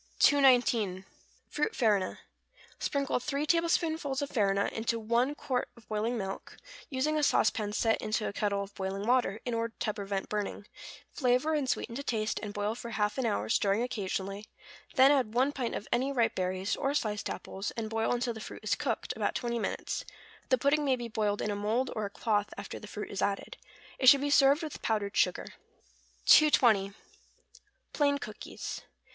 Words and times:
219. 0.17 1.05
=Fruit 1.47 1.75
Farina.= 1.75 2.21
Sprinkle 2.79 3.19
three 3.19 3.45
tablespoonfuls 3.45 4.23
of 4.23 4.31
farina 4.31 4.65
into 4.71 4.99
one 4.99 5.35
quart 5.35 5.69
of 5.77 5.87
boiling 5.89 6.17
milk, 6.17 6.57
using 6.89 7.19
a 7.19 7.21
sauce 7.21 7.51
pan 7.51 7.71
set 7.71 8.01
into 8.01 8.27
a 8.27 8.33
kettle 8.33 8.63
of 8.63 8.73
boiling 8.73 9.05
water, 9.05 9.39
in 9.45 9.53
order 9.53 9.75
to 9.77 9.93
prevent 9.93 10.27
burning; 10.27 10.65
flavor 11.11 11.53
and 11.53 11.69
sweeten 11.69 11.93
to 11.93 12.01
taste, 12.01 12.39
and 12.41 12.51
boil 12.55 12.73
for 12.73 12.89
half 12.89 13.19
an 13.19 13.27
hour, 13.27 13.47
stirring 13.47 13.83
occasionally; 13.83 14.47
then 14.95 15.11
add 15.11 15.35
one 15.35 15.51
pint 15.51 15.75
of 15.75 15.87
any 15.91 16.11
ripe 16.11 16.33
berries, 16.33 16.75
or 16.75 16.95
sliced 16.95 17.29
apples, 17.29 17.69
and 17.77 17.87
boil 17.91 18.11
until 18.11 18.33
the 18.33 18.41
fruit 18.41 18.63
is 18.63 18.73
cooked, 18.73 19.13
about 19.15 19.35
twenty 19.35 19.59
minutes: 19.59 20.03
the 20.49 20.57
pudding 20.57 20.83
may 20.83 20.95
be 20.95 21.09
boiled 21.09 21.43
in 21.43 21.51
a 21.51 21.55
mould 21.55 21.91
or 21.95 22.05
a 22.05 22.09
cloth 22.09 22.49
after 22.57 22.79
the 22.79 22.87
fruit 22.87 23.11
is 23.11 23.21
added. 23.21 23.55
It 23.99 24.09
should 24.09 24.21
be 24.21 24.31
served 24.31 24.63
with 24.63 24.81
powdered 24.81 25.15
sugar. 25.15 25.45
220. 26.25 26.93
=Plain 27.93 28.17
Cookies. 28.17 28.81